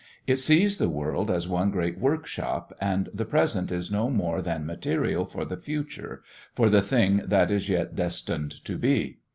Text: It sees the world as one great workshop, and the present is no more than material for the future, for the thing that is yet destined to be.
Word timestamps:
It 0.25 0.39
sees 0.39 0.79
the 0.79 0.89
world 0.89 1.29
as 1.29 1.47
one 1.47 1.69
great 1.69 1.99
workshop, 1.99 2.73
and 2.81 3.07
the 3.13 3.23
present 3.23 3.71
is 3.71 3.91
no 3.91 4.09
more 4.09 4.41
than 4.41 4.65
material 4.65 5.25
for 5.25 5.45
the 5.45 5.57
future, 5.57 6.23
for 6.55 6.71
the 6.71 6.81
thing 6.81 7.17
that 7.25 7.51
is 7.51 7.69
yet 7.69 7.95
destined 7.95 8.65
to 8.65 8.79
be. 8.79 9.19